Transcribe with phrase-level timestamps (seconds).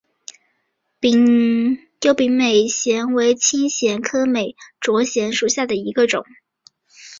[0.99, 1.77] 疣
[2.15, 6.25] 柄美喙藓为青藓科美喙藓属下的一个种。